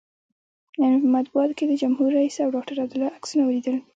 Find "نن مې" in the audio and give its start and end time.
0.79-0.99